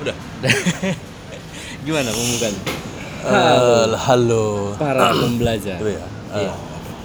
[0.00, 0.16] Udah.
[1.86, 2.54] Gimana pembukaan?
[3.20, 4.72] Eh, halo.
[4.80, 5.76] Para pembelajar.
[5.80, 6.04] Ya.
[6.32, 6.52] Iya.
[6.52, 6.54] Eh,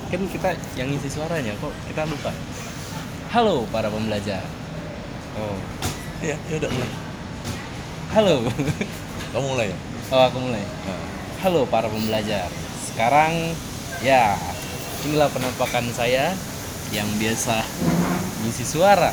[0.06, 2.32] Kan kita yang ngisi suaranya kok kita lupa.
[3.34, 4.46] Halo para pembelajar.
[5.36, 5.58] Oh.
[6.24, 6.92] Iya, ya udah mulai.
[8.16, 8.36] Halo.
[9.36, 9.78] Kamu mulai ya?
[10.14, 10.64] Oh, aku mulai.
[10.64, 11.04] Nah,
[11.44, 12.48] Halo para pembelajar.
[12.80, 13.52] Sekarang
[14.00, 14.40] ya
[15.04, 16.32] inilah penampakan saya
[16.96, 17.60] yang biasa
[18.46, 19.12] ngisi suara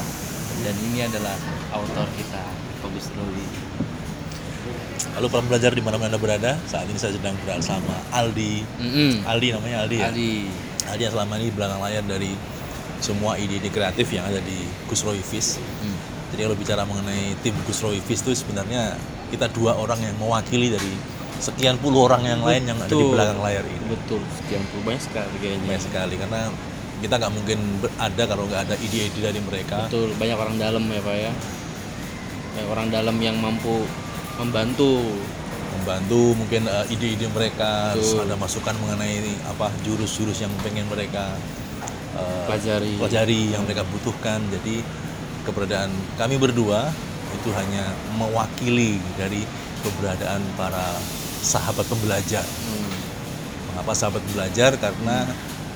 [0.63, 1.35] dan ini adalah
[1.75, 2.45] autor kita
[2.85, 3.62] Bagus Ruli.
[5.23, 6.59] Halo para pembelajar di mana-mana berada.
[6.67, 8.67] Saat ini saya sedang berada sama Aldi.
[8.83, 10.11] Mm Aldi namanya Aldi ya.
[10.11, 10.51] Ali.
[10.91, 12.35] Aldi yang selama ini belakang layar dari
[12.99, 15.63] semua ide-ide kreatif yang ada di Kusro Ifis.
[15.63, 15.95] Mm.
[16.35, 18.99] Jadi kalau bicara mengenai tim Kusro Ifis itu sebenarnya
[19.31, 20.91] kita dua orang yang mewakili dari
[21.39, 23.15] sekian puluh orang yang lain yang ada di Betul.
[23.15, 23.85] belakang layar ini.
[23.95, 25.67] Betul, sekian puluh banyak sekali kayaknya.
[25.71, 26.41] Banyak sekali karena
[26.99, 27.59] kita nggak mungkin
[27.95, 29.87] ada kalau nggak ada ide-ide dari mereka.
[29.87, 31.33] Betul, banyak orang dalam ya Pak ya.
[32.59, 33.87] Banyak orang dalam yang mampu
[34.41, 35.03] membantu.
[35.73, 41.33] membantu mungkin uh, ide-ide mereka terus ada masukan mengenai apa jurus-jurus yang pengen mereka
[42.15, 43.01] uh, Pelajari.
[43.01, 44.85] pelajari yang mereka butuhkan jadi
[45.43, 46.93] keberadaan kami berdua
[47.35, 49.43] itu hanya mewakili dari
[49.81, 50.93] keberadaan para
[51.43, 52.93] sahabat pembelajar Hmm.
[53.73, 55.27] mengapa sahabat belajar karena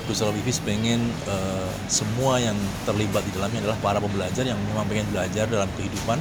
[0.06, 2.54] Kusro Vivis pengen uh, semua yang
[2.86, 6.20] terlibat di dalamnya adalah para pembelajar yang memang pengen belajar dalam kehidupan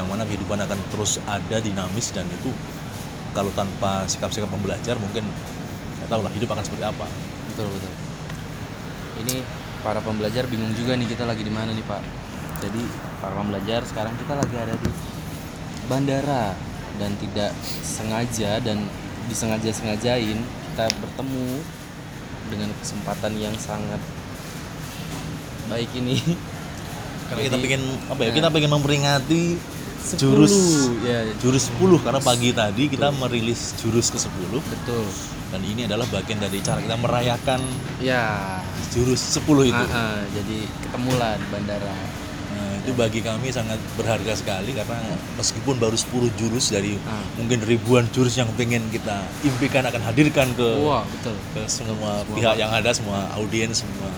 [0.00, 2.50] yang mana kehidupan akan terus ada dinamis dan itu
[3.36, 5.22] kalau tanpa sikap-sikap pembelajar mungkin
[6.00, 7.06] nggak tahu lah hidup akan seperti apa
[7.50, 7.92] Betul, betul.
[9.26, 9.36] Ini
[9.82, 12.02] para pembelajar bingung juga nih kita lagi di mana nih Pak.
[12.62, 12.82] Jadi
[13.18, 14.90] para pembelajar sekarang kita lagi ada di
[15.90, 16.54] bandara
[16.96, 17.50] dan tidak
[17.82, 18.86] sengaja dan
[19.26, 21.48] disengaja-sengajain kita bertemu
[22.48, 24.00] dengan kesempatan yang sangat
[25.68, 26.22] baik ini.
[27.30, 28.36] karena kita Jadi, pengen apa ya nah.
[28.42, 29.42] kita pengen memperingati
[30.10, 30.54] jurus
[30.88, 35.04] 10, ya jurus 10 karena pagi tadi kita merilis jurus ke-10 betul.
[35.48, 37.60] dan ini adalah bagian dari cara kita merayakan
[38.00, 38.58] Ya,
[38.90, 41.92] jurus 10 itu ah, ah, jadi ketemulah di bandara.
[42.50, 44.98] Nah, itu bagi kami sangat berharga sekali karena
[45.36, 47.20] meskipun baru 10 jurus dari Ah.
[47.36, 51.36] mungkin ribuan jurus yang pengen kita impikan akan hadirkan ke Wah, betul.
[51.52, 54.08] ke semua, Semua pihak yang ada, semua audiens, semua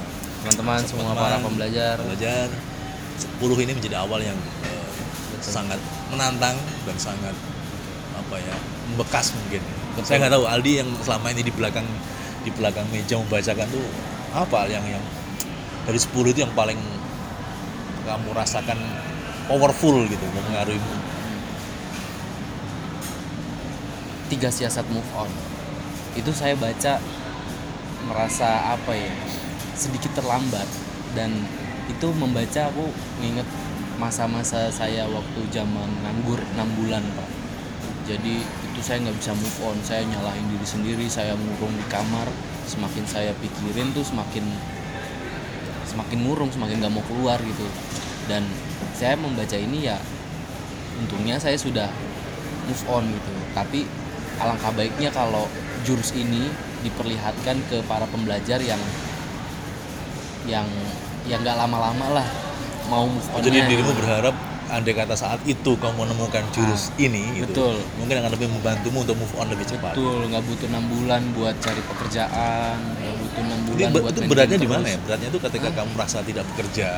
[0.42, 1.94] Teman-teman semua para pembelajar.
[1.98, 2.46] pembelajar
[3.38, 4.38] 10 ini menjadi awal yang
[5.42, 6.54] sangat menantang
[6.86, 7.34] dan sangat
[8.14, 8.54] apa ya
[8.92, 9.62] membekas mungkin.
[9.98, 10.06] Betul.
[10.06, 11.86] Saya nggak tahu Aldi yang selama ini di belakang
[12.42, 13.86] di belakang meja membacakan tuh
[14.32, 15.04] apa yang yang
[15.82, 16.78] dari 10 itu yang paling
[18.02, 18.78] kamu rasakan
[19.46, 21.12] powerful gitu mempengaruhimu.
[24.32, 25.28] tiga siasat move on
[26.16, 26.96] itu saya baca
[28.08, 29.12] merasa apa ya
[29.76, 30.64] sedikit terlambat
[31.12, 31.36] dan
[31.92, 32.88] itu membaca aku
[33.20, 33.44] nginget
[33.96, 37.28] masa-masa saya waktu zaman nganggur 6 bulan pak.
[38.08, 39.76] Jadi itu saya nggak bisa move on.
[39.84, 42.28] Saya nyalahin diri sendiri saya ngurung di kamar.
[42.66, 44.46] Semakin saya pikirin tuh semakin
[45.86, 47.66] semakin murung semakin nggak mau keluar gitu.
[48.26, 48.46] Dan
[48.96, 49.98] saya membaca ini ya
[51.02, 51.90] untungnya saya sudah
[52.68, 53.32] move on gitu.
[53.52, 53.86] Tapi
[54.40, 55.46] alangkah baiknya kalau
[55.82, 56.48] jurus ini
[56.82, 58.80] diperlihatkan ke para pembelajar yang
[60.42, 60.66] yang
[61.22, 62.28] yang nggak lama-lama lah
[62.88, 64.34] mau move on Oh, Jadi dirimu berharap
[64.68, 67.74] andai kata saat itu kamu menemukan jurus ini gitu, betul.
[68.00, 69.92] mungkin akan lebih membantumu untuk move on lebih cepat.
[69.92, 74.14] betul nggak butuh enam bulan buat cari pekerjaan nggak butuh enam Jadi bulan be- buat
[74.14, 74.98] itu beratnya di mana ya?
[74.98, 76.88] Beratnya itu ketika kamu merasa tidak bekerja,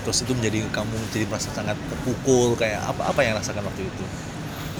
[0.00, 4.04] terus itu menjadi kamu jadi merasa sangat terpukul kayak apa apa yang rasakan waktu itu?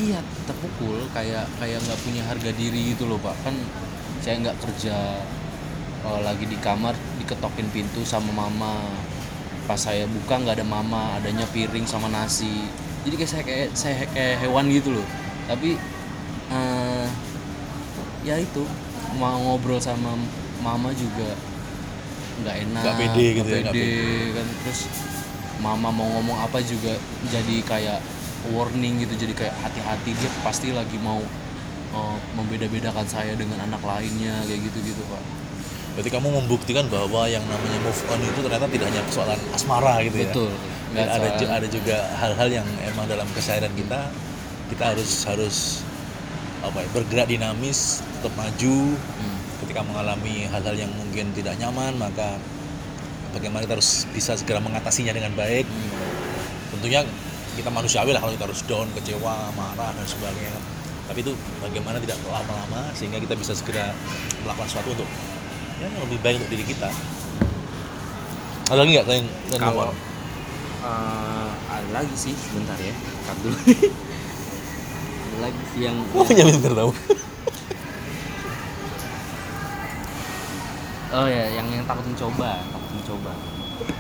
[0.00, 3.52] iya terpukul kayak kayak nggak punya harga diri gitu loh pak kan
[4.24, 4.96] saya nggak kerja
[6.00, 8.80] eh, lagi di kamar diketokin pintu sama mama
[9.70, 12.66] pas saya buka nggak ada mama adanya piring sama nasi.
[13.06, 15.06] Jadi kayak saya kayak saya kayak hewan gitu loh.
[15.46, 15.78] Tapi
[16.50, 17.06] eh,
[18.26, 18.66] ya itu
[19.14, 20.18] mau ngobrol sama
[20.58, 21.38] mama juga
[22.42, 23.90] nggak enak Nggak pede gitu ya, pede,
[24.34, 24.46] kan.
[24.66, 24.80] Terus
[25.62, 26.98] mama mau ngomong apa juga
[27.30, 28.02] jadi kayak
[28.50, 30.18] warning gitu jadi kayak hati-hati.
[30.18, 31.22] Dia pasti lagi mau
[31.94, 35.22] eh, membeda-bedakan saya dengan anak lainnya kayak gitu-gitu pak
[35.90, 40.16] Berarti kamu membuktikan bahwa yang namanya move on itu ternyata tidak hanya persoalan asmara gitu
[40.16, 40.30] ya.
[40.30, 40.50] betul
[40.90, 44.10] Dan ada soal- ada juga hal-hal yang emang dalam keseharian kita
[44.70, 45.56] kita harus harus
[46.62, 48.78] apa ya, bergerak dinamis, tetap maju.
[48.94, 52.38] Hmm, Ketika mengalami hal-hal yang mungkin tidak nyaman, maka
[53.30, 55.66] bagaimana kita harus bisa segera mengatasinya dengan baik.
[55.66, 55.90] hmm.
[56.78, 57.02] Tentunya
[57.54, 60.54] kita manusiawi lah kalau kita harus down, kecewa, marah dan sebagainya.
[61.10, 63.90] Tapi itu bagaimana tidak lama-lama sehingga kita bisa segera
[64.46, 65.08] melakukan sesuatu untuk
[65.80, 66.88] ya yang lebih baik untuk diri kita.
[68.68, 69.90] Ada lagi nggak selain kalau
[70.80, 72.94] eh, ada lagi sih sebentar ya
[73.26, 73.56] Cut dulu
[75.40, 76.90] lagi sih yang Kok punya pinter tahu?
[81.10, 83.32] oh ya yang yang takut mencoba takut mencoba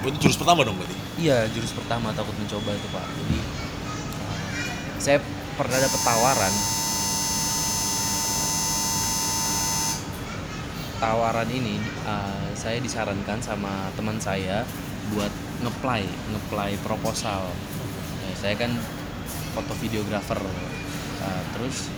[0.06, 0.94] Itu jurus pertama dong berarti.
[1.18, 4.38] iya jurus pertama takut mencoba itu pak jadi uh,
[5.02, 5.18] saya
[5.58, 6.52] pernah dapat tawaran
[11.00, 14.68] tawaran ini uh, saya disarankan sama teman saya
[15.16, 15.32] buat
[15.64, 17.48] ngeplay ngeplay proposal.
[18.28, 18.70] Ya, saya kan
[19.56, 20.38] foto videografer
[21.20, 21.92] Uh, terus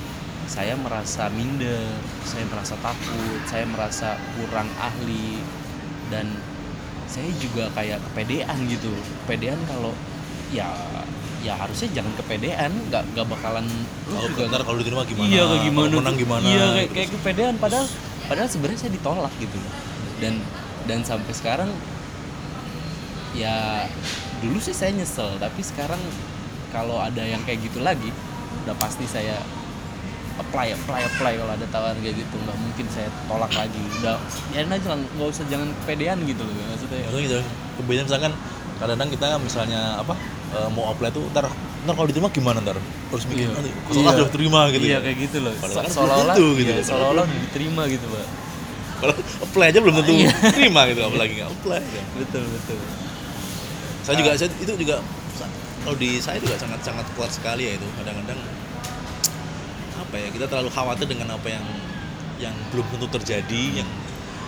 [0.50, 1.78] saya merasa minder
[2.26, 5.38] saya merasa takut saya merasa kurang ahli
[6.10, 6.26] dan
[7.06, 8.90] saya juga kayak kepedean gitu.
[9.22, 9.94] Kepedean kalau
[10.52, 10.68] ya
[11.42, 13.66] ya harusnya jangan kepedean nggak nggak bakalan
[14.06, 15.26] lu Kalau juga ntar kalau diterima gimana?
[15.26, 16.44] iya kayak gimana Kalau menang gimana?
[16.46, 17.86] iya kayak, kayak kepedean padahal
[18.30, 19.58] padahal sebenarnya saya ditolak gitu
[20.22, 20.34] dan
[20.86, 21.70] dan sampai sekarang
[23.34, 23.88] ya
[24.38, 25.98] dulu sih saya nyesel tapi sekarang
[26.70, 28.12] kalau ada yang kayak gitu lagi
[28.62, 29.40] udah pasti saya
[30.38, 34.16] apply apply apply kalau ada tawaran kayak gitu nggak mungkin saya tolak lagi udah
[34.54, 37.38] ya aja lah, nggak usah jangan kepedean gitu loh maksudnya Maksudnya gitu.
[37.82, 38.32] Kemudian misalkan
[38.80, 40.14] kadang-kadang kita misalnya apa
[40.52, 41.48] eh, mau apply tuh ntar
[41.82, 43.54] ntar kalau diterima gimana ntar harus mikir Iya.
[43.54, 44.30] nanti kalau Iya.
[44.30, 44.98] terima gitu iya ya.
[45.00, 46.86] kayak gitu loh Padahal kan seolah-olah tentu gitu iya, loh.
[46.86, 48.26] seolah-olah diterima gitu pak
[49.02, 50.30] Kalau apply aja belum tentu Iya.
[50.52, 51.80] terima gitu apalagi nggak apply.
[51.82, 52.06] gitu.
[52.18, 52.78] betul betul
[54.02, 54.96] Saya juga saya itu juga
[55.82, 58.38] kalau di saya juga sangat sangat kuat sekali ya itu kadang-kadang
[59.94, 61.64] apa ya kita terlalu khawatir dengan apa yang
[62.38, 63.88] yang belum tentu terjadi yang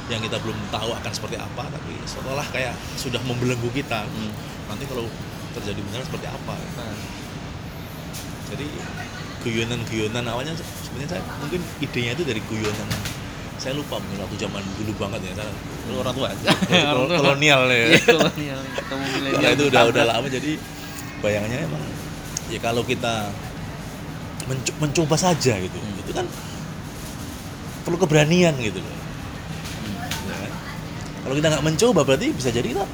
[0.06, 4.30] yang kita belum tahu akan seperti apa tapi seolah kayak sudah membelenggu kita Hmm.
[4.66, 5.06] nanti kalau
[5.54, 6.54] terjadi benar seperti apa.
[6.54, 6.96] Nah,
[8.50, 8.66] jadi
[9.44, 12.88] guyonan-guyonan awalnya sebenarnya saya mungkin idenya itu dari guyonan.
[13.54, 15.50] Saya lupa mungkin waktu zaman dulu banget ya saya
[15.86, 16.28] dulu orang tua.
[17.22, 17.84] Kolonial ya.
[17.86, 19.40] Iya, kolonial ketemu milenial.
[19.40, 20.52] Karena itu udah udah lama jadi
[21.24, 21.84] bayangannya emang
[22.52, 23.32] ya kalau kita
[24.50, 25.78] menco- mencoba saja gitu.
[25.80, 26.02] Hmm.
[26.04, 26.26] itu kan
[27.84, 28.92] perlu keberanian gitu loh.
[28.92, 30.28] Hmm.
[30.28, 30.48] ya.
[31.24, 32.84] Kalau kita nggak mencoba berarti bisa jadi kita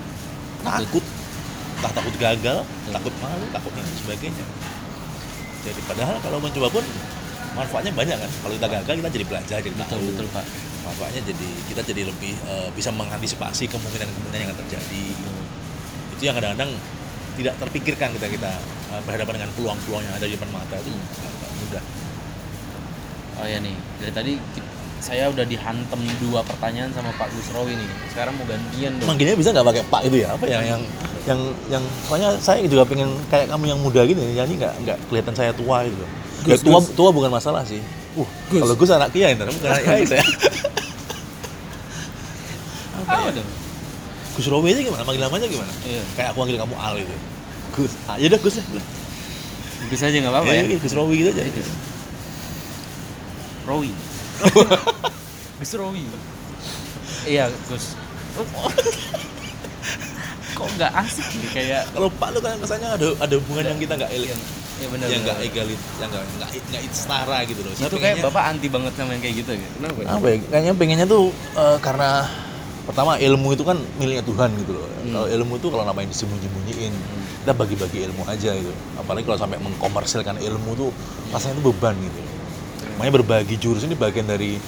[0.60, 1.02] takut
[1.80, 2.58] entah takut gagal
[2.92, 4.44] takut malu takut dan sebagainya.
[5.64, 6.84] Jadi padahal kalau mencoba pun
[7.56, 8.30] manfaatnya banyak kan.
[8.44, 10.44] Kalau kita gagal kita jadi belajar jadi betul tahu betul pak.
[10.84, 15.04] Manfaatnya jadi kita jadi lebih eh, bisa mengantisipasi kemungkinan-kemungkinan yang akan terjadi.
[16.16, 16.70] Itu yang kadang-kadang
[17.40, 18.52] tidak terpikirkan kita kita
[18.92, 21.84] eh, berhadapan dengan peluang-peluang yang ada di depan mata itu agak mudah.
[23.40, 23.76] Oh ya nih.
[24.04, 24.32] Dari tadi
[25.00, 27.88] saya udah dihantem dua pertanyaan sama Pak Gusrowi nih.
[28.12, 29.08] Sekarang mau gantian dong.
[29.08, 30.28] Manggilnya bisa nggak pakai pak itu ya?
[30.36, 30.82] Apa ya yang
[31.24, 31.40] yang
[31.72, 35.52] yang soalnya saya juga pengen kayak kamu yang muda gini jadi nggak nggak kelihatan saya
[35.56, 36.04] tua gitu.
[36.48, 36.92] Ya, Gus, tua Gus.
[36.96, 37.80] tua bukan masalah sih.
[38.16, 38.60] Uh Gus.
[38.64, 40.20] kalau gus anak kiai bukan anak kiai saya
[43.10, 43.48] apa dong?
[44.36, 45.02] Gus Rowi aja gimana?
[45.04, 45.72] Manggil namanya gimana?
[45.84, 46.02] Iya.
[46.16, 47.14] Kayak aku manggil kamu Al gitu.
[47.76, 48.64] Gus ah, ya udah Gus ya
[49.88, 51.42] bisa aja nggak apa-apa ya Iya, Gus Rowi gitu aja.
[51.44, 51.64] Iya.
[53.68, 53.90] Rowi
[55.60, 56.04] Gus Rowi
[57.28, 57.96] iya Gus.
[60.56, 63.94] Kok nggak asik nih kayak kalau Pak lu kan kesannya ada ada hubungan yang kita
[63.96, 64.36] nggak elit
[64.80, 67.72] ya benar yang nggak egalit yang nggak nggak nggak setara gitu loh.
[67.76, 69.68] Saya itu kayak bapak anti banget sama yang kayak gitu ya?
[69.76, 70.36] Kenapa apa ya?
[70.48, 71.24] Kayaknya pengennya tuh
[71.56, 72.10] eh, karena
[72.88, 74.88] pertama ilmu itu kan miliknya Tuhan gitu loh.
[74.88, 75.12] Hmm.
[75.16, 76.94] kalau ilmu itu kalau namanya disembunyi-sembunyiin
[77.44, 78.72] kita bagi-bagi ilmu aja gitu.
[79.00, 80.90] Apalagi kalau sampai mengkomersilkan ilmu tuh
[81.32, 82.20] rasanya itu beban gitu
[83.00, 84.60] makanya berbagi jurus ini bagian dari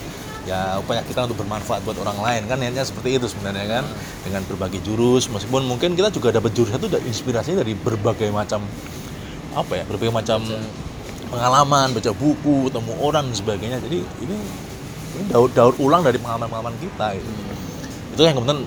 [0.48, 2.42] ya upaya kita untuk bermanfaat buat orang lain.
[2.48, 3.84] Kan niatnya seperti itu sebenarnya kan?
[4.24, 8.64] Dengan berbagi jurus meskipun mungkin kita juga dapat jurus itu dari inspirasinya dari berbagai macam
[9.52, 10.40] apa ya berbagai macam
[11.28, 13.78] pengalaman baca buku ketemu orang dan sebagainya.
[13.84, 14.36] Jadi ini
[15.12, 17.28] ini daur daur ulang dari pengalaman-pengalaman kita gitu.
[18.16, 18.64] itu yang kemudian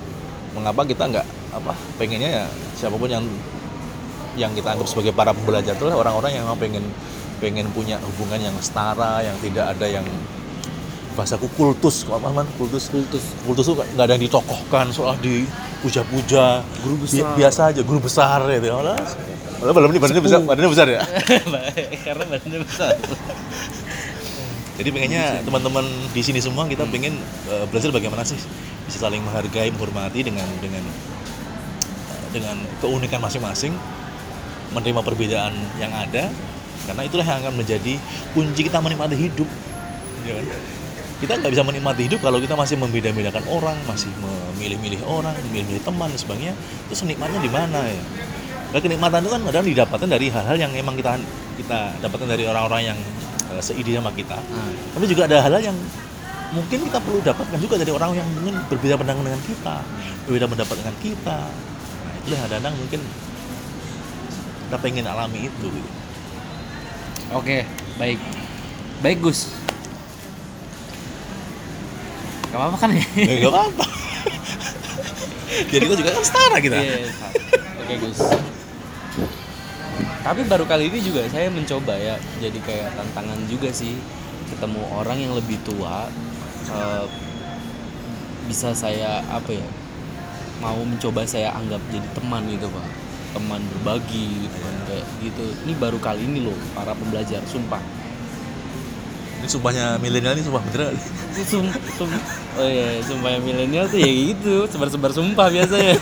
[0.54, 2.44] mengapa kita nggak apa pengennya ya
[2.78, 3.22] siapa pun yang
[4.38, 6.84] yang kita anggap sebagai para pembelajar itu orang-orang yang memang pengen
[7.38, 10.06] pengen punya hubungan yang setara yang tidak ada yang
[11.16, 12.46] bahasaku kultus kalau apa man?
[12.60, 12.92] Kultus.
[12.92, 13.24] Kultus.
[13.44, 16.60] Kultus itu nggak ada yang ditokohkan soal dipuja-puja.
[16.84, 17.32] Guru Bi- besar.
[17.36, 18.68] biasa aja guru besar gitu.
[18.68, 19.00] Malah,
[19.64, 21.00] malah belum nih badannya besar badannya besar ya?
[22.06, 22.94] Karena badannya besar.
[24.76, 27.16] Jadi pengennya teman-teman di sini semua kita pengen
[27.48, 28.36] eh, belajar bagaimana sih
[28.84, 30.84] bisa saling menghargai, menghormati dengan dengan
[32.28, 33.72] dengan keunikan masing-masing,
[34.76, 36.28] menerima perbedaan yang ada,
[36.84, 37.94] karena itulah yang akan menjadi
[38.36, 39.48] kunci kita menikmati hidup.
[40.26, 40.46] Ya kan?
[41.16, 46.12] Kita nggak bisa menikmati hidup kalau kita masih membeda-bedakan orang, masih memilih-milih orang, memilih-milih teman
[46.12, 46.54] dan sebagainya.
[46.92, 48.02] Terus nikmatnya di mana ya?
[48.76, 51.16] Nah, kenikmatan itu kan kadang didapatkan dari hal-hal yang emang kita
[51.56, 52.98] kita dapatkan dari orang-orang yang
[53.48, 54.36] eh, seide sama kita.
[54.36, 55.78] Ah, Tapi juga ada hal-hal yang
[56.52, 59.76] mungkin kita perlu dapatkan juga dari orang yang mungkin berbeda pandangan dengan kita,
[60.28, 61.38] berbeda pendapat dengan kita.
[61.48, 63.00] Nah, itulah yang kadang mungkin
[64.68, 65.66] kita pengen alami itu.
[65.72, 65.90] gitu.
[67.32, 67.56] Oke
[67.96, 68.18] baik.
[69.02, 69.50] Baik Gus.
[72.52, 72.90] Gak apa-apa kan?
[72.96, 73.86] Ya nggak apa-apa.
[75.72, 76.76] Jadi kita juga kan setara kita.
[76.76, 77.08] Iya,
[77.80, 78.18] oke Gus.
[80.26, 83.94] Tapi baru kali ini juga saya mencoba ya jadi kayak tantangan juga sih
[84.50, 86.10] ketemu orang yang lebih tua
[86.70, 87.04] eh,
[88.46, 89.66] bisa saya apa ya
[90.62, 92.86] mau mencoba saya anggap jadi teman gitu pak
[93.36, 97.80] teman berbagi gitu kan kayak gitu ini baru kali ini loh para pembelajar sumpah
[99.36, 100.96] Ini sumpahnya milenial ini sumpah beneran.
[101.36, 102.08] Sum, sum,
[102.56, 105.92] oh iya sumpah yang milenial tuh ya gitu sebar-sebar sumpah biasanya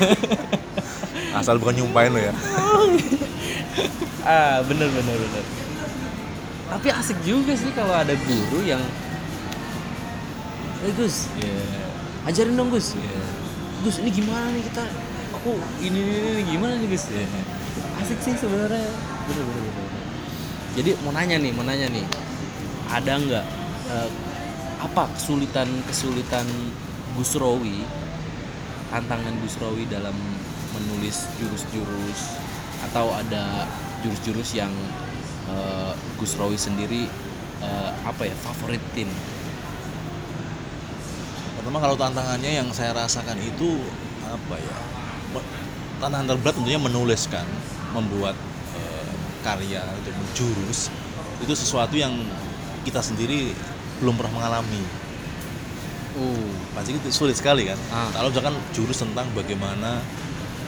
[1.34, 2.30] Asal bukan nyumpahin lo ya.
[4.24, 5.44] ah bener bener bener
[6.64, 8.80] tapi asik juga sih kalau ada guru yang
[10.80, 11.58] eh Gus Iya.
[12.24, 13.20] ajarin dong Gus Iya.
[13.82, 14.84] Gus ini gimana nih kita
[15.44, 17.28] aku ini ini, ini gimana nih Gus Iya.
[18.00, 18.80] asik sih sebenarnya
[19.28, 20.04] bener bener bener bener.
[20.72, 22.06] jadi mau nanya nih mau nanya nih
[22.88, 23.44] ada nggak
[23.92, 24.10] eh,
[24.80, 26.48] apa kesulitan kesulitan
[27.12, 27.84] Gus Rowi
[28.88, 30.16] tantangan Gus Rowi dalam
[30.72, 32.40] menulis jurus-jurus
[32.88, 33.68] atau ada
[34.00, 34.72] jurus-jurus yang
[35.52, 37.04] eh, Gus Rowi sendiri
[37.60, 39.12] eh, apa ya favoritin
[41.60, 43.80] Pertama kalau tantangannya yang saya rasakan itu
[44.28, 44.93] apa ya?
[45.98, 47.46] Tantangan terberat tentunya menuliskan,
[47.94, 48.34] membuat
[48.76, 50.90] eh, karya untuk jurus
[51.40, 52.12] itu sesuatu yang
[52.84, 53.52] kita sendiri
[54.02, 54.82] belum pernah mengalami.
[56.14, 57.78] uh Pasti itu sulit sekali kan.
[57.88, 58.10] Ah.
[58.10, 60.02] Kalau misalkan jurus tentang bagaimana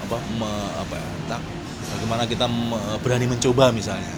[0.07, 1.47] apa me- apa ya, tak-
[1.99, 4.15] bagaimana kita me- berani mencoba misalnya.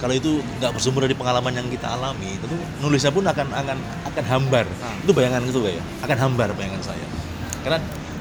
[0.00, 3.76] Kalau itu nggak bersumber dari pengalaman yang kita alami, tentu nulisnya pun akan akan
[4.08, 4.64] akan hambar.
[4.80, 4.96] Ah.
[5.04, 7.04] Itu bayangan itu ya, akan hambar bayangan saya.
[7.60, 7.80] Karena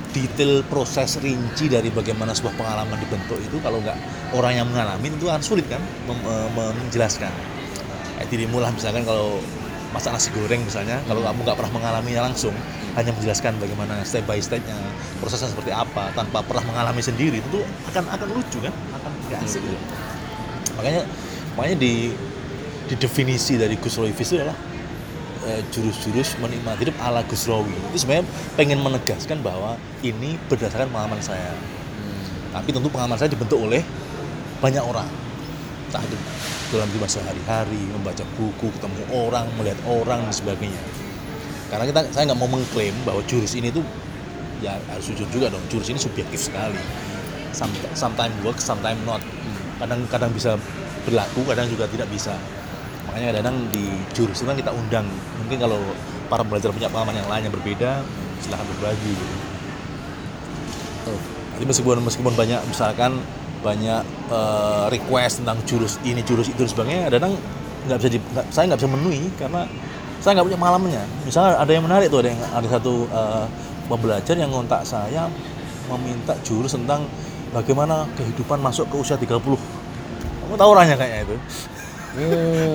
[0.10, 3.98] detail proses rinci dari bagaimana sebuah pengalaman dibentuk itu kalau nggak
[4.34, 7.30] orang yang mengalami itu akan sulit kan mem- eh, mem- menjelaskan.
[8.18, 9.40] Kayak dirimu lah misalkan kalau
[9.90, 12.54] masak nasi goreng misalnya, kalau kamu nggak pernah mengalaminya langsung,
[12.94, 14.78] hanya menjelaskan bagaimana step by stepnya,
[15.18, 19.66] prosesnya seperti apa, tanpa pernah mengalami sendiri, itu akan akan lucu kan, akan nggak asik
[19.66, 19.78] gitu.
[20.78, 21.02] Makanya
[21.58, 22.14] makanya di
[22.90, 24.58] di definisi dari Gus Roy itu adalah
[25.48, 27.72] eh, jurus-jurus menikmati hidup ala Gus Rowi.
[27.94, 28.26] Itu sebenarnya
[28.60, 31.56] pengen menegaskan bahwa ini berdasarkan pengalaman saya.
[32.50, 33.86] Tapi tentu pengalaman saya dibentuk oleh
[34.60, 35.08] banyak orang.
[35.90, 36.18] Entah itu
[36.70, 40.82] dalam kehidupan sehari-hari, membaca buku, ketemu orang, melihat orang dan sebagainya.
[41.70, 43.86] Karena kita saya nggak mau mengklaim bahwa jurus ini tuh
[44.60, 45.62] ya harus jujur juga dong.
[45.70, 46.82] Jurus ini subjektif sekali.
[47.54, 49.22] Some- Sometimes work, sometimes not.
[49.82, 50.58] Kadang-kadang bisa
[51.08, 52.36] berlaku, kadang juga tidak bisa.
[53.10, 55.06] Makanya kadang-kadang di jurus itu kan kita undang.
[55.42, 55.82] Mungkin kalau
[56.30, 57.92] para pembelajar punya pengalaman yang lain yang berbeda,
[58.38, 59.14] silahkan berbagi.
[59.18, 59.36] Gitu.
[61.10, 61.20] Tuh.
[61.58, 63.18] Jadi meskipun meskipun banyak misalkan
[63.66, 67.34] banyak eh, request tentang jurus ini jurus itu dan sebagainya, kadang
[67.90, 69.62] nggak bisa di, nggak- saya nggak bisa memenuhi karena
[70.22, 71.04] saya nggak punya pengalamannya.
[71.26, 73.46] Misalnya ada yang menarik tuh ada yang ada satu eh,
[73.90, 75.26] pembelajar yang ngontak saya
[75.90, 77.10] meminta jurus tentang
[77.50, 79.42] bagaimana kehidupan masuk ke usia 30.
[79.42, 81.36] Kamu tahu orangnya kayaknya itu.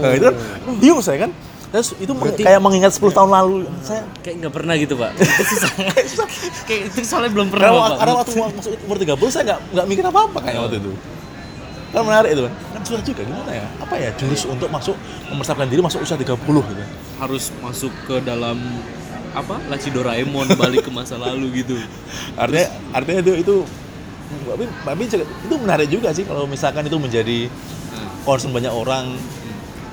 [0.01, 0.37] Nah, itu kan
[0.79, 1.31] bingung saya kan.
[1.75, 3.67] Terus itu Berarti- kayak mengingat 10 tahun lalu.
[3.83, 5.11] Saya kayak nggak pernah gitu pak
[5.51, 5.71] Susah.
[6.71, 7.99] kayak itu soalnya belum pernah karena, Bapak.
[7.99, 10.93] karena waktu masuk umur 30 saya nggak nggak mikir apa-apa kayaknya waktu itu.
[11.91, 12.53] Kan menarik itu kan.
[12.55, 13.67] Kan susah juga gimana ya?
[13.83, 14.95] Apa ya jurus untuk masuk
[15.27, 16.85] mempersiapkan diri masuk usia 30 gitu.
[17.15, 18.59] harus masuk ke dalam
[19.35, 21.75] apa laci Doraemon balik ke masa lalu gitu
[22.43, 23.55] Artinya artinya itu itu
[24.47, 27.47] tapi, tapi itu menarik juga sih kalau misalkan itu menjadi
[28.25, 29.15] concern banyak orang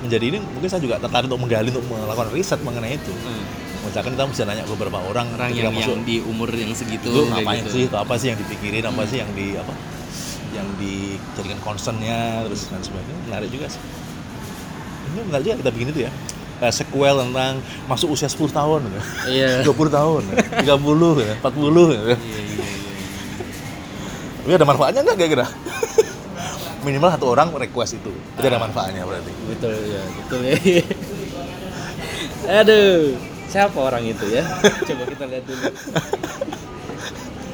[0.01, 3.13] menjadi ini mungkin saya juga tertarik untuk menggali untuk melakukan riset mengenai itu.
[3.21, 3.37] nah.
[3.81, 7.09] Misalkan kita bisa nanya ke beberapa orang orang yang, masuk yang di umur yang segitu
[7.09, 7.73] itu ngapain gitu.
[7.73, 9.73] sih itu apa sih yang dipikirin apa sih yang di apa
[10.53, 13.81] yang dijadikan concernnya terus dan sebagainya menarik juga sih
[15.11, 16.13] ini menarik juga kita bikin itu ya
[16.61, 17.57] Eh, sequel tentang
[17.89, 18.99] masuk usia 10 tahun gitu.
[19.33, 20.21] iya 20 tahun
[20.61, 21.81] 30 gitu, 40 gitu.
[21.97, 22.65] iya iya iya
[24.45, 25.45] tapi ada manfaatnya nggak kira-kira
[26.81, 28.11] minimal satu orang request itu.
[28.11, 29.31] Itu ada manfaatnya berarti.
[29.49, 30.57] Betul ya betul ya.
[32.61, 33.15] Aduh
[33.49, 34.43] siapa orang itu ya?
[34.87, 35.69] Coba kita lihat dulu.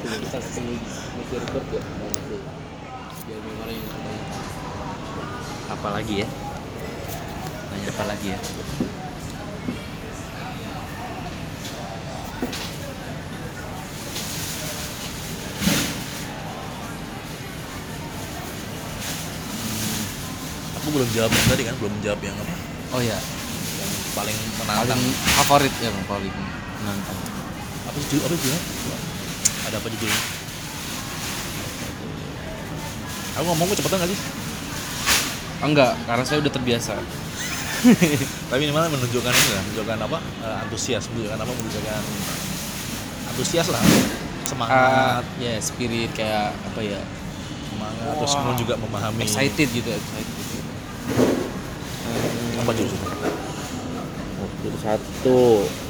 [0.08, 0.76] Kita ke sini
[1.32, 1.82] record ya.
[3.28, 3.76] Biar orang
[5.68, 6.28] yang lagi ya?
[7.68, 8.38] Nanya apa lagi ya
[20.88, 22.54] aku belum jawab yang tadi kan belum jawab yang apa.
[22.96, 23.18] Oh ya
[23.76, 24.96] yang paling menantang.
[24.96, 25.02] paling
[25.36, 26.34] favorit ya Bang, paling
[26.80, 27.18] menantang.
[27.92, 28.60] Apa sih apa judulnya?
[29.68, 30.20] Ada apa judulnya?
[33.36, 34.20] Aku ngomong cepetan nggak sih?
[35.60, 36.96] Oh, enggak karena saya udah terbiasa.
[38.48, 40.18] Tapi minimal menunjukkan ini lah menunjukkan apa?
[40.40, 41.52] Eh, antusias menunjukkan apa?
[41.52, 42.02] Menunjukkan
[43.28, 43.82] antusias lah
[44.48, 44.72] semangat.
[44.72, 47.00] Ah, ya spirit kayak apa ya?
[47.68, 48.40] Semangat terus Wah.
[48.40, 49.20] kemudian juga memahami.
[49.28, 50.47] excited gitu excited
[52.68, 52.84] apa
[54.38, 55.38] Oh, jurus satu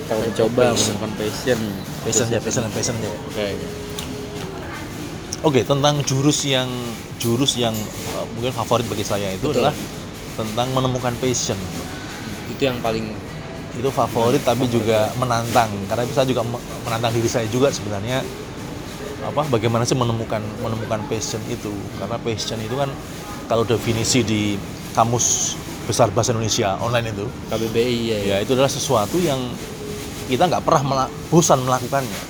[0.06, 1.58] kita mencoba menemukan passion.
[2.06, 3.10] Passion ya passion passion ya.
[3.10, 3.48] Oke.
[5.42, 6.70] Oke, tentang jurus yang
[7.18, 7.74] jurus yang
[8.14, 9.66] uh, mungkin favorit bagi saya itu Betul.
[9.66, 9.74] adalah
[10.38, 11.58] tentang menemukan passion.
[12.48, 13.12] itu yang paling
[13.78, 15.70] Itu favorit tapi juga menantang.
[15.86, 18.22] Karena bisa juga me- menantang diri saya juga sebenarnya
[19.22, 21.74] apa bagaimana sih menemukan menemukan passion itu.
[22.00, 22.90] Karena passion itu kan
[23.46, 24.56] kalau definisi di
[24.96, 25.54] kamus
[25.88, 27.24] besar bahasa Indonesia online itu.
[27.48, 29.40] KBBI ya, ya itu adalah sesuatu yang
[30.28, 32.20] kita nggak pernah mela- bosan melakukannya.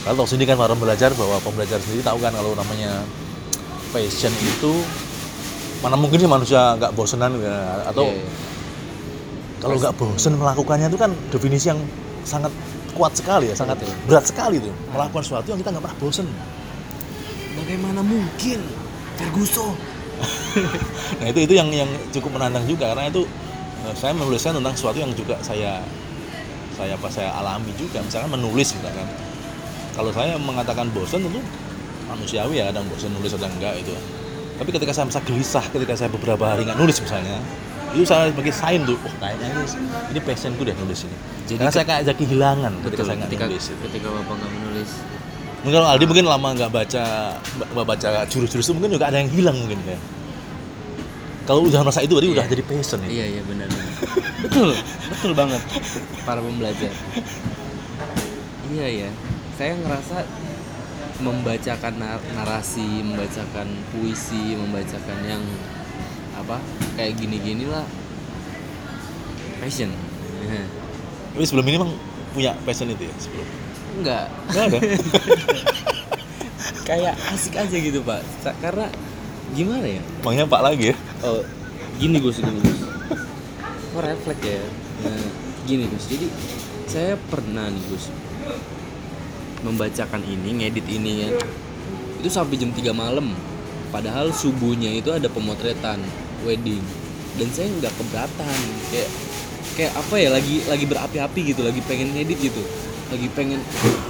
[0.00, 3.00] Kalau tahu sendiri kan para belajar bahwa pembelajar sendiri tahu kan kalau namanya
[3.90, 4.72] passion itu
[5.80, 8.28] mana mungkin sih manusia nggak bosenan ya, atau Iya, iya.
[9.58, 11.80] kalau nggak bosen melakukannya itu kan definisi yang
[12.24, 12.52] sangat
[12.92, 13.96] kuat sekali ya sangat Betul.
[14.04, 16.26] berat sekali tuh melakukan sesuatu yang kita nggak pernah bosen.
[17.56, 18.60] Bagaimana mungkin
[19.16, 19.76] Ferguson
[21.20, 23.22] nah itu itu yang yang cukup menantang juga karena itu
[23.86, 25.80] eh, saya menuliskan tentang sesuatu yang juga saya
[26.80, 28.00] saya apa saya alami juga.
[28.00, 29.04] Misalkan menulis misalkan.
[29.92, 31.44] Kalau saya mengatakan bosan tentu
[32.08, 33.92] manusiawi ya kadang bosan nulis kadang enggak itu.
[34.56, 37.36] Tapi ketika saya merasa gelisah ketika saya beberapa hari nggak nulis misalnya
[37.90, 39.66] itu saya sebagai sign tuh oh kayaknya ini
[40.14, 41.16] ini passionku deh nulis ini.
[41.50, 43.82] Jadi karena ke- saya kayak jadi kehilangan ketika betul saya nggak ketika nulis itu.
[43.90, 44.90] ketika bapak nggak menulis.
[45.60, 47.04] Mungkin kalau Aldi mungkin lama nggak baca
[47.76, 49.98] nggak baca jurus-jurus itu mungkin juga ada yang hilang mungkin ya
[51.50, 52.36] kalau udah merasa itu berarti Iya.
[52.38, 53.90] udah jadi passion itu iya iya benar benar.
[54.46, 54.70] betul
[55.10, 55.58] betul banget.
[56.22, 56.94] Para pembelajar.
[58.70, 59.10] Iya ya
[59.58, 60.16] saya ngerasa
[61.20, 65.42] membacakan nar- narasi membacakan puisi membacakan yang
[66.38, 66.62] apa
[66.94, 67.82] kayak gini-gini lah
[69.58, 69.90] passion.
[71.34, 71.92] Tapi sebelum ini emang
[72.30, 73.46] punya passion itu ya sebelum?
[73.98, 74.24] Enggak.
[74.48, 74.78] Nggak ada?
[76.88, 78.22] Kayak asik aja gitu pak.
[78.58, 78.90] Karena
[79.54, 80.02] gimana ya?
[80.22, 80.96] Emangnya pak lagi ya?
[81.26, 81.42] Oh
[82.00, 82.80] gini Gus gini Gus.
[83.90, 84.62] Oh refleks ya?
[85.02, 85.26] Nah,
[85.66, 86.06] gini Gus.
[86.08, 86.26] Jadi
[86.86, 88.08] saya pernah nih Gus
[89.60, 91.30] membacakan ini ngedit ini ya
[92.20, 93.34] itu sampai jam 3 malam.
[93.90, 95.98] Padahal subuhnya itu ada pemotretan
[96.46, 96.80] wedding.
[97.34, 98.58] Dan saya nggak keberatan.
[98.94, 99.08] Kayak
[99.74, 102.62] kayak apa ya lagi lagi berapi-api gitu lagi pengen ngedit gitu.
[103.10, 103.58] Lagi pengen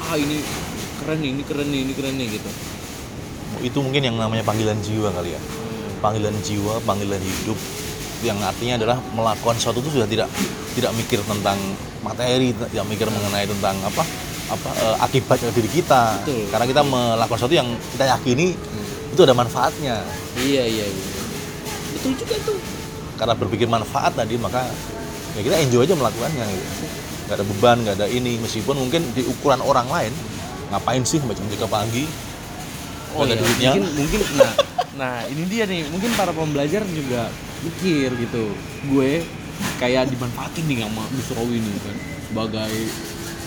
[0.05, 0.45] ah ini
[1.01, 2.51] keren nih ini keren nih ini keren nih gitu
[3.61, 5.41] itu mungkin yang namanya panggilan jiwa kali ya.
[6.01, 7.59] Panggilan jiwa panggilan hidup
[8.21, 10.29] yang artinya adalah melakukan sesuatu itu sudah tidak
[10.77, 11.57] tidak mikir tentang
[12.05, 14.05] materi tidak mikir mengenai tentang apa
[14.51, 16.21] apa eh, akibat dari diri kita.
[16.25, 16.49] Betul.
[16.51, 18.47] karena kita melakukan sesuatu yang kita yakini
[19.11, 19.97] itu ada manfaatnya.
[20.39, 21.11] Iya iya iya.
[21.97, 22.59] Betul juga tuh.
[23.19, 24.65] Karena berpikir manfaat tadi maka
[25.37, 26.45] ya kita enjoy aja melakukannya.
[26.49, 26.87] Gitu.
[27.31, 28.41] nggak ada beban nggak ada ini.
[28.43, 30.13] Meskipun mungkin di ukuran orang lain
[30.71, 32.30] ngapain sih jam 3 pagi
[33.17, 33.71] Oh ada iya, duitnya.
[33.75, 34.53] mungkin mungkin nah
[35.01, 35.83] nah ini dia nih.
[35.91, 37.31] Mungkin para pembelajar juga
[37.67, 38.55] mikir gitu.
[38.87, 39.25] Gue
[39.83, 41.97] kayak dimanfaatin nih sama Gus Rowi nih kan.
[42.31, 42.75] Sebagai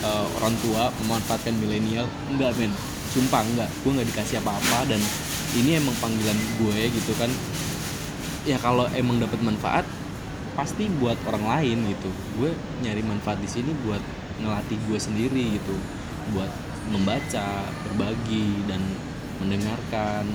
[0.04, 2.08] uh, orang tua memanfaatkan milenial.
[2.28, 2.74] Enggak men.
[3.14, 3.70] Sumpah enggak.
[3.86, 5.02] Gue nggak dikasih apa-apa dan
[5.54, 7.30] ini emang panggilan gue gitu kan.
[8.44, 9.86] Ya kalau emang dapat manfaat
[10.54, 12.10] pasti buat orang lain gitu.
[12.36, 12.52] Gue
[12.84, 14.02] nyari manfaat di sini buat
[14.44, 15.76] ngelatih gue sendiri gitu.
[16.36, 16.52] Buat
[16.92, 18.84] membaca berbagi dan
[19.40, 20.26] mendengarkan.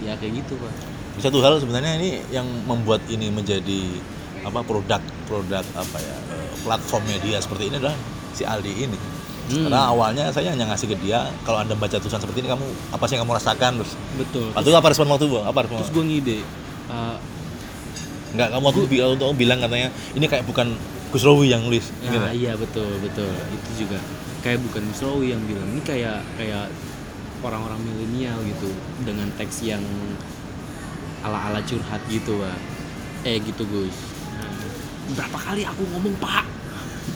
[0.00, 0.72] Ya kayak gitu pak.
[1.20, 4.00] Satu hal sebenarnya ini yang membuat ini menjadi
[4.40, 7.96] apa produk produk apa ya eh, platform media seperti ini adalah
[8.32, 9.00] si Aldi ini.
[9.50, 9.66] Hmm.
[9.66, 12.62] karena awalnya saya hanya ngasih ke dia kalau anda baca tulisan seperti ini kamu
[12.94, 13.82] apa sih yang kamu rasakan?
[13.82, 14.46] Terus betul.
[14.54, 15.78] Waktu apa respon waktu itu apa respon?
[15.82, 16.38] Terus gue ngide
[16.86, 17.18] uh,
[18.30, 20.78] nggak kamu waktu itu bi- waktu itu kamu bilang katanya ini kayak bukan
[21.10, 21.90] Gus Rowi yang nulis.
[21.98, 22.14] Gitu.
[22.14, 23.26] nah, iya betul betul.
[23.26, 23.98] Itu juga
[24.46, 25.66] kayak bukan Gus Rowi yang bilang.
[25.66, 26.64] Ini kayak kayak
[27.40, 28.68] orang-orang milenial gitu
[29.04, 29.82] dengan teks yang
[31.24, 32.58] ala-ala curhat gitu pak.
[33.24, 33.96] Eh gitu Gus.
[34.36, 34.64] Nah,
[35.16, 36.44] berapa kali aku ngomong pak?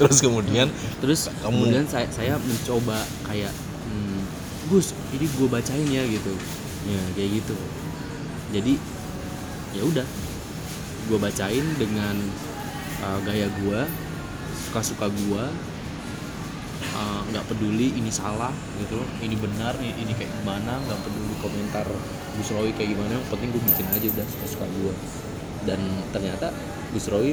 [0.01, 0.69] Terus kemudian?
[1.01, 3.53] Terus Kamu- kemudian saya saya mencoba kayak
[3.89, 4.21] hmm,
[4.69, 6.35] Gus ini gue bacain ya gitu.
[6.89, 7.57] Ya kayak gitu.
[8.53, 8.77] Jadi
[9.77, 10.07] ya udah.
[11.05, 12.17] Gue bacain dengan
[13.05, 13.81] uh, gaya gue
[14.69, 15.45] suka suka gue
[16.93, 21.87] uh, nggak peduli ini salah gitu ini benar ini, ini kayak gimana nggak peduli komentar
[22.37, 24.93] Gus Roy kayak gimana yang penting gue bikin aja udah suka suka gue
[25.65, 25.81] dan
[26.13, 26.53] ternyata
[26.93, 27.33] Gus Roy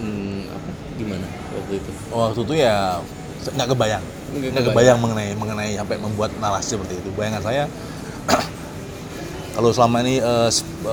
[0.00, 1.26] hmm, apa gimana
[1.56, 1.90] waktu itu?
[2.12, 3.00] Waktu itu ya
[3.46, 4.04] nggak kebayang.
[4.32, 7.08] Nggak nggak kebayang mengenai mengenai sampai membuat narasi seperti itu.
[7.14, 7.64] Bayangan saya
[9.56, 10.50] kalau selama ini eh,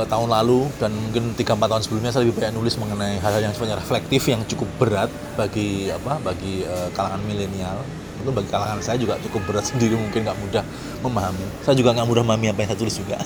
[0.08, 3.76] tahun lalu dan mungkin 3-4 tahun sebelumnya saya lebih banyak nulis mengenai hal-hal yang sifatnya
[3.76, 7.84] reflektif yang cukup berat bagi apa bagi eh, kalangan milenial.
[8.24, 10.64] Itu bagi kalangan saya juga cukup berat sendiri mungkin nggak mudah
[11.04, 11.44] memahami.
[11.68, 13.20] Saya juga nggak mudah memahami apa yang saya tulis juga.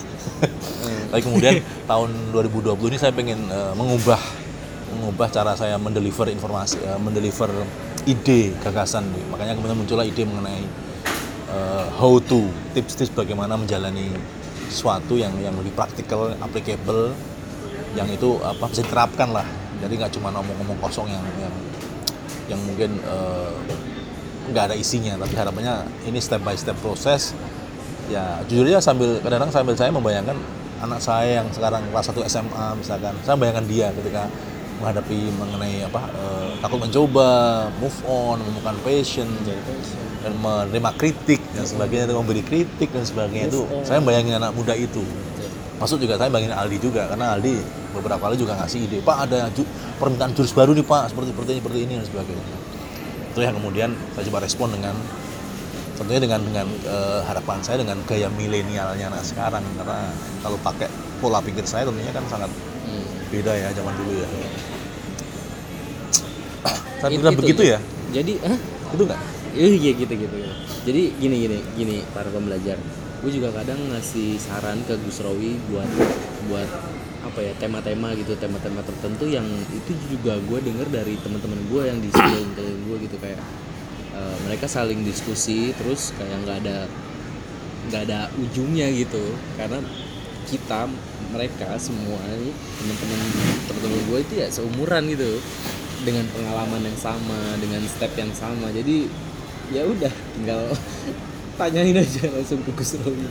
[1.13, 4.17] Tapi kemudian tahun 2020 ini saya pengen eh, mengubah
[4.97, 7.53] mengubah cara saya mendeliver informasi eh, mendeliver
[8.09, 9.05] ide gagasan.
[9.29, 10.65] Makanya kemudian muncullah ide mengenai
[11.53, 14.17] eh, how to tips-tips bagaimana menjalani
[14.67, 17.15] sesuatu yang yang lebih praktikal, applicable,
[17.95, 19.47] yang itu apa bisa diterapkan lah.
[19.81, 21.55] Jadi nggak cuma ngomong-ngomong kosong yang yang
[22.47, 23.53] yang mungkin eh,
[24.51, 27.35] nggak ada isinya, tapi harapannya ini step by step proses.
[28.07, 30.39] Ya jujur aja sambil kadang-kadang sambil saya membayangkan
[30.79, 34.29] anak saya yang sekarang kelas 1 SMA misalkan, saya bayangkan dia ketika
[34.77, 39.27] menghadapi mengenai apa eh, takut mencoba, move on, menemukan passion,
[40.27, 43.63] dan menerima kritik dan sebagainya dan memberi kritik dan sebagainya itu.
[43.81, 44.99] saya bayangin anak muda itu.
[45.79, 47.55] Masuk juga saya bayangin Aldi juga karena Aldi
[47.95, 51.49] beberapa kali juga ngasih ide Pak ada ju- permintaan jurus baru nih Pak seperti seperti
[51.53, 52.45] ini seperti ini dan sebagainya.
[53.31, 54.95] Itu yang kemudian saya coba respon dengan
[55.95, 59.63] tentunya dengan dengan eh, harapan saya dengan gaya milenialnya anak sekarang.
[59.77, 60.11] Karena
[60.43, 62.51] kalau pakai pola pikir saya tentunya kan sangat
[62.87, 63.03] Hmm.
[63.27, 64.27] beda ya zaman dulu ya.
[66.97, 67.77] Saya bilang itu, begitu ya?
[68.09, 68.59] Jadi hah?
[68.87, 69.21] itu enggak
[69.57, 70.35] Iya gitu gitu.
[70.85, 72.77] Jadi gini gini gini para pembelajar.
[73.25, 75.89] Gue juga kadang ngasih saran ke Gus Rowi buat
[76.47, 76.69] buat
[77.27, 79.43] apa ya tema-tema gitu tema-tema tertentu yang
[79.73, 82.53] itu juga gue denger dari teman-teman gue yang di sekeliling
[82.87, 83.41] gue gitu kayak
[84.15, 86.77] eh, mereka saling diskusi terus kayak nggak ada
[87.91, 89.21] nggak ada ujungnya gitu
[89.59, 89.83] karena
[90.47, 90.87] kita
[91.35, 92.21] mereka semua
[92.79, 93.19] teman-teman
[93.67, 95.43] teman-teman gue itu ya seumuran gitu
[96.07, 99.09] dengan pengalaman yang sama dengan step yang sama jadi
[99.71, 100.61] ya udah tinggal
[101.59, 103.27] tanyain aja langsung ke Gus Rowi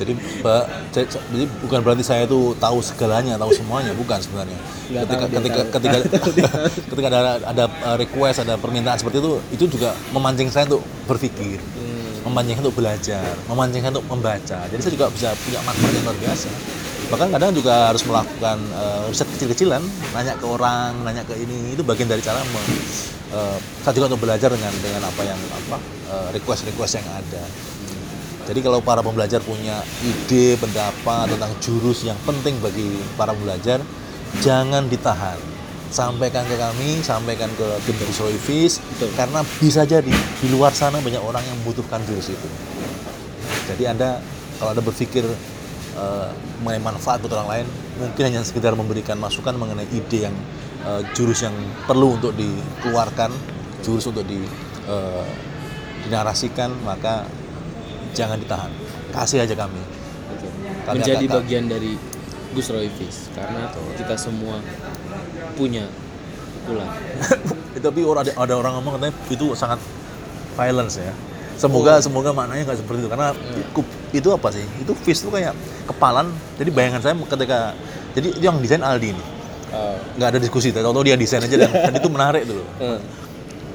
[0.00, 0.64] Jadi Mbak,
[0.96, 4.56] jadi bukan berarti saya itu tahu segalanya, tahu semuanya, bukan sebenarnya.
[4.88, 5.74] Nggak ketika tahu, ketika tahu.
[5.76, 6.48] ketika
[6.96, 11.60] ketika ada ada uh, request, ada permintaan seperti itu, itu juga memancing saya untuk berpikir,
[12.24, 14.58] memancing saya untuk belajar, memancing saya untuk membaca.
[14.72, 16.48] Jadi saya juga bisa punya manfaat yang luar biasa.
[17.12, 19.80] Bahkan kadang juga harus melakukan uh, riset kecil-kecilan,
[20.12, 22.76] nanya ke orang, nanya ke ini, itu bagian dari cara me-
[23.32, 25.76] uh, saya juga untuk belajar dengan dengan apa yang apa
[26.12, 27.40] uh, request-request yang ada.
[28.44, 33.80] Jadi kalau para pembelajar punya ide, pendapat tentang jurus yang penting bagi para pembelajar,
[34.44, 35.40] jangan ditahan.
[35.88, 37.96] Sampaikan ke kami, sampaikan ke tim
[38.38, 39.10] Fish, Betul.
[39.16, 42.48] karena bisa jadi di luar sana banyak orang yang membutuhkan jurus itu.
[43.72, 44.20] Jadi Anda
[44.60, 45.24] kalau Anda berpikir
[46.00, 46.28] eh,
[46.64, 47.66] mengenai manfaat buat orang lain,
[48.00, 50.36] mungkin hanya sekedar memberikan masukan mengenai ide yang
[50.82, 51.52] eh, jurus yang
[51.84, 53.30] perlu untuk dikeluarkan,
[53.84, 54.40] jurus untuk di
[54.88, 55.26] eh,
[56.08, 57.28] dinarasikan, maka
[58.16, 58.72] jangan ditahan.
[59.12, 59.78] Kasih aja kami.
[60.88, 61.92] Kami menjadi akan- bagian dari
[62.50, 64.58] Gus Roy Fish karena kita semua
[65.54, 65.86] punya
[66.60, 66.90] pukulan
[67.78, 69.78] itu tapi orang ada, ada orang ngomong katanya itu sangat
[70.58, 71.14] violence ya
[71.54, 72.02] semoga Oh.
[72.02, 74.64] semoga maknanya nggak seperti itu karena itu, itu apa sih?
[74.78, 75.54] Itu fish itu kayak
[75.86, 76.30] kepalan.
[76.58, 77.74] Jadi bayangan saya ketika
[78.12, 79.24] jadi itu yang desain Aldi ini.
[80.18, 82.66] Nggak ada diskusi tahu dia desain aja dan, dan itu menarik tuh loh.
[82.80, 82.98] Eh,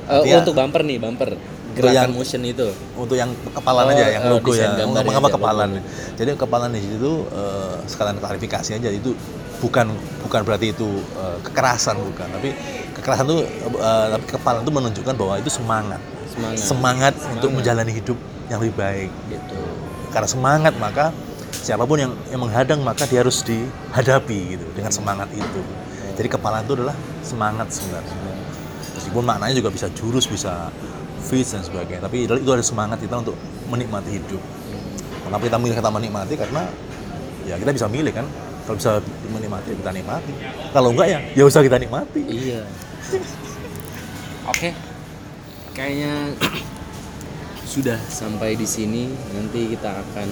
[0.05, 1.29] Artinya- untuk bumper nih bumper.
[1.35, 2.67] Untuk gerakan yang- motion itu.
[2.95, 4.71] untuk yang kepalan Oh, aja yang oh, logo ya.
[5.03, 5.81] mengapa aja, kepalan logo.
[6.15, 9.11] jadi kepalan di situ eh, sekalian klarifikasi aja itu
[9.59, 9.91] bukan
[10.23, 10.87] bukan berarti itu
[11.19, 12.27] eh, kekerasan bukan.
[12.31, 12.49] Tapi
[12.95, 13.39] kekerasan itu
[13.75, 15.99] eh, tapi kepalan itu menunjukkan bahwa itu semangat.
[16.31, 16.63] Semangat.
[16.63, 18.15] Semangat untuk menjalani hidup
[18.47, 19.11] yang lebih baik.
[19.27, 19.59] Gitu
[20.15, 21.11] karena semangat maka
[21.51, 25.61] siapa pun yang yang menghadang maka dia harus dihadapi gitu dengan semangat itu.
[26.15, 28.15] Jadi kepala itu adalah semangat sebenarnya.
[28.95, 30.71] Meskipun maknanya juga bisa jurus bisa
[31.27, 33.35] fit dan sebagainya tapi itu ada semangat kita untuk
[33.67, 34.39] menikmati hidup.
[35.27, 36.33] Kenapa kita milih kata menikmati?
[36.39, 36.63] Karena
[37.43, 38.23] ya kita bisa milih kan.
[38.63, 38.91] Kalau bisa
[39.35, 40.31] menikmati kita nikmati.
[40.71, 42.23] Kalau enggak ya ya usah kita nikmati.
[42.23, 42.63] Iya.
[44.55, 44.71] Oke.
[45.75, 46.31] Kayaknya
[47.75, 47.99] sudah.
[48.07, 50.27] Sampai di sini nanti kita akan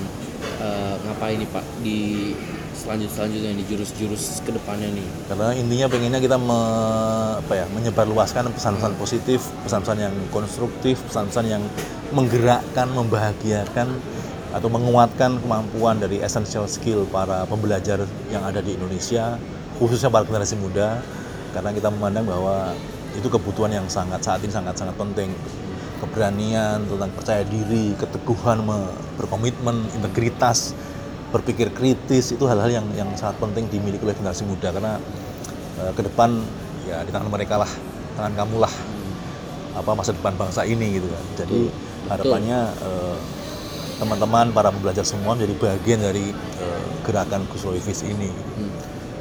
[0.64, 2.32] eh, ngapain nih pak di
[2.74, 5.08] selanjut selanjutnya di jurus-jurus ke depannya nih?
[5.28, 11.64] Karena intinya pengennya kita me- apa ya menyebarluaskan pesan-pesan positif pesan-pesan yang konstruktif pesan-pesan yang
[12.16, 13.88] menggerakkan membahagiakan
[14.54, 19.36] atau menguatkan kemampuan dari essential skill para pembelajar yang ada di Indonesia
[19.80, 21.04] khususnya para generasi muda.
[21.54, 22.74] Karena kita memandang bahwa
[23.14, 25.30] itu kebutuhan yang sangat saat ini sangat-sangat penting
[26.04, 30.76] keberanian tentang percaya diri keteguhan me- berkomitmen integritas
[31.32, 35.00] berpikir kritis itu hal-hal yang yang sangat penting dimiliki oleh generasi muda karena
[35.82, 36.44] eh, ke depan
[36.86, 37.72] ya di tangan mereka lah
[38.20, 38.74] tangan kamu lah
[39.74, 41.60] apa masa depan bangsa ini gitu kan jadi
[42.12, 43.18] harapannya eh,
[44.04, 47.64] teman-teman para pembelajar semua menjadi bagian dari eh, gerakan Gus
[48.04, 48.30] ini.
[48.30, 48.72] Hmm.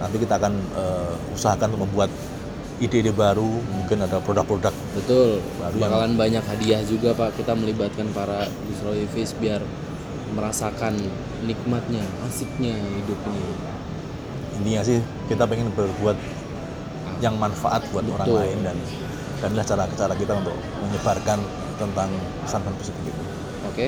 [0.03, 2.11] Nanti kita akan eh, usahakan untuk membuat
[2.83, 5.39] ide-ide baru, mungkin ada produk-produk Betul.
[5.57, 7.39] Baru yang- Bakalan banyak hadiah juga Pak.
[7.39, 9.63] Kita melibatkan para Wisroivis biar
[10.33, 10.99] merasakan
[11.43, 13.45] nikmatnya, asiknya hidup ini.
[14.53, 16.15] intinya sih kita pengen berbuat
[17.19, 18.39] yang manfaat buat orang Betul.
[18.39, 18.77] lain dan
[19.39, 21.39] dan inilah cara cara kita untuk menyebarkan
[21.77, 22.11] tentang
[22.45, 23.23] pesan-pesan positif itu.
[23.65, 23.87] Oke,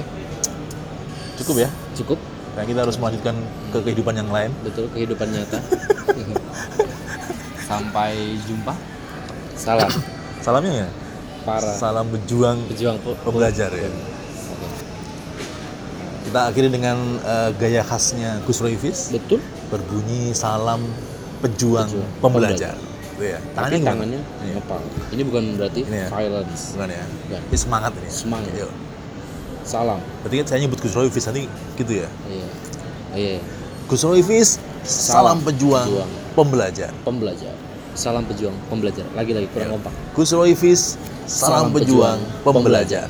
[1.37, 1.69] Cukup ya?
[1.95, 2.19] cukup.
[2.55, 3.35] Nah, kita harus melanjutkan
[3.71, 4.51] ke kehidupan yang lain.
[4.63, 5.59] Betul kehidupan nyata.
[7.77, 8.73] Sampai jumpa.
[9.55, 9.91] Salam
[10.39, 10.89] Salamnya ya?
[11.43, 13.89] para Salam berjuang pejuang pe- pembelajar ya.
[16.25, 19.39] Kita akhiri dengan eh, gaya khasnya Gus Roy Fis Betul.
[19.69, 20.81] berbunyi salam
[21.39, 22.75] pejuang, Pejuang pembelajar.
[23.15, 23.39] Itu ya.
[23.39, 23.91] Tapi Tangannya gimana?
[23.93, 24.53] tangannya Iya.
[24.57, 24.81] ngepal.
[25.13, 26.09] Ini bukan berarti Ini ya.
[26.11, 26.63] violence.
[26.73, 27.05] Bukan ya?
[27.05, 27.41] Bukan.
[27.45, 28.09] Ini semangat ini.
[28.11, 28.53] Semangat.
[28.57, 28.73] Yuk.
[29.63, 30.01] Salam.
[30.21, 31.45] Berarti kan saya nyebut Gus Roy Fis nanti
[31.77, 32.09] gitu ya.
[32.27, 32.47] Iya.
[33.15, 33.39] Iya.
[33.85, 36.11] Gus Roy Fis, salam, Salam pejuang, pejuang.
[36.35, 36.91] pembelajar.
[37.05, 37.55] Pembelajar.
[37.95, 39.07] Salam pejuang pembelajar.
[39.15, 39.95] Lagi-lagi kurang kompak.
[40.19, 40.99] Gus Roy salam,
[41.31, 43.07] Salam pejuang, pejuang, pembelajar.